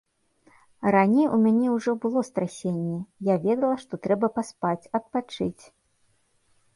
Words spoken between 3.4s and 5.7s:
ведала, што трэба паспаць, адпачыць.